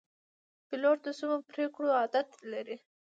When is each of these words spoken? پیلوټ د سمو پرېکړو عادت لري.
پیلوټ 0.67 0.97
د 1.05 1.07
سمو 1.17 1.37
پرېکړو 1.49 1.87
عادت 1.99 2.27
لري. 2.51 2.75